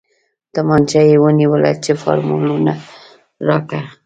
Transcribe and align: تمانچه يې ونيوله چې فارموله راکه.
تمانچه 0.53 0.99
يې 1.09 1.15
ونيوله 1.23 1.71
چې 1.83 1.91
فارموله 2.01 2.73
راکه. 3.47 3.79